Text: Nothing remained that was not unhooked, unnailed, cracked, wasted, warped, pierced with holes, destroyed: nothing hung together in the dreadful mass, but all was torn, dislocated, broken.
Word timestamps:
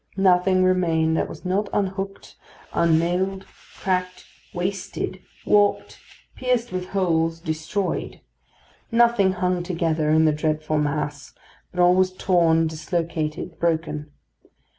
Nothing 0.17 0.63
remained 0.63 1.15
that 1.15 1.29
was 1.29 1.45
not 1.45 1.69
unhooked, 1.71 2.35
unnailed, 2.73 3.45
cracked, 3.77 4.25
wasted, 4.51 5.21
warped, 5.45 5.99
pierced 6.35 6.71
with 6.71 6.87
holes, 6.89 7.39
destroyed: 7.39 8.19
nothing 8.91 9.33
hung 9.33 9.61
together 9.61 10.09
in 10.09 10.25
the 10.25 10.31
dreadful 10.31 10.79
mass, 10.79 11.35
but 11.71 11.79
all 11.79 11.93
was 11.93 12.11
torn, 12.13 12.65
dislocated, 12.65 13.59
broken. 13.59 14.09